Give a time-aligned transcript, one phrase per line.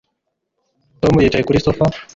[1.01, 1.85] Tom yicaye kuri sofa